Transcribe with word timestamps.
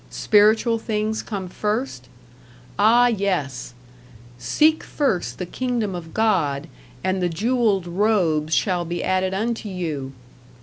"Spiritual 0.09 0.79
things 0.79 1.21
come 1.21 1.47
first?" 1.47 2.09
Ah, 2.79 3.05
yes! 3.09 3.75
"Seek 4.39 4.83
first 4.83 5.37
the 5.37 5.45
kingdom 5.45 5.93
of 5.93 6.11
God, 6.11 6.65
and 7.03 7.21
the 7.21 7.29
jewelled 7.29 7.85
robes 7.85 8.55
shall 8.55 8.83
be 8.83 9.03
added 9.03 9.35
unto 9.35 9.69
you!" 9.69 10.13